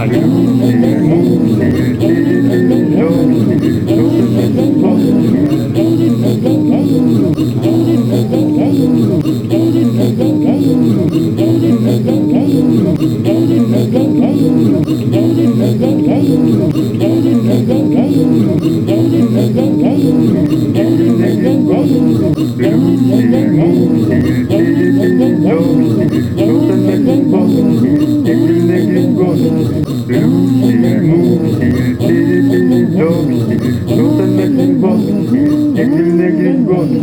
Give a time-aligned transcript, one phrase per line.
[0.00, 1.09] Thank you.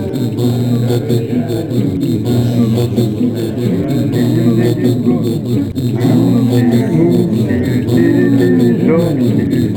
[9.52, 9.67] you.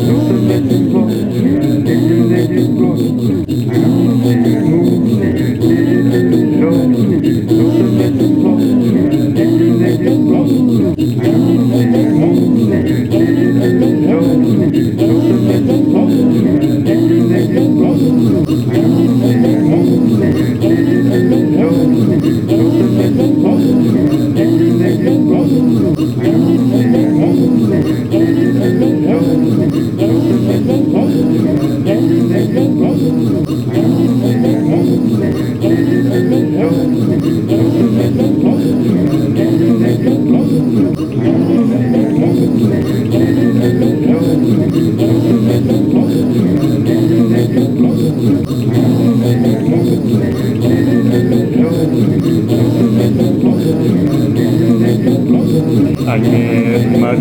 [57.11, 57.19] Don't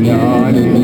[0.00, 0.80] not see,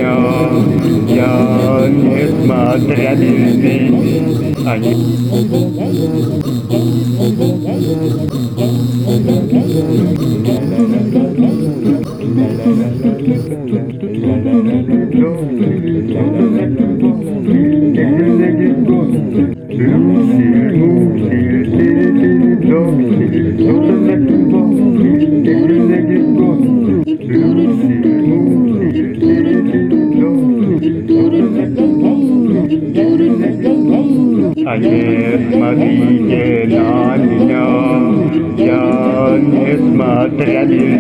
[23.59, 24.40] don't
[35.57, 37.21] مدينانا
[38.59, 40.91] جان اسمها تغني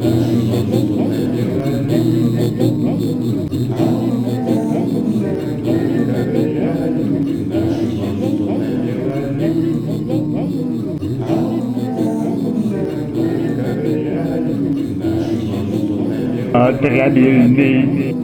[16.52, 17.70] смотрибельный.
[17.72, 18.16] Смотрибельный.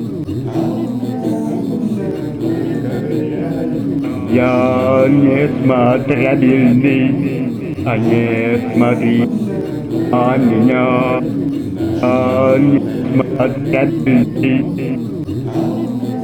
[4.32, 7.06] Я не смотрибельный,
[7.86, 9.39] а не смотри
[10.11, 11.23] Anya,
[12.03, 12.83] Anya,
[13.39, 14.90] Anya, Anya,